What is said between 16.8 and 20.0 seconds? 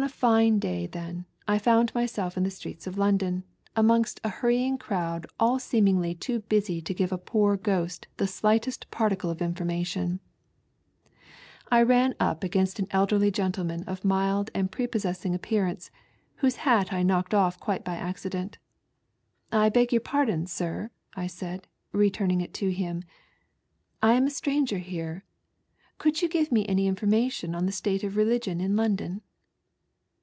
I knocked off quite by accident; "I beg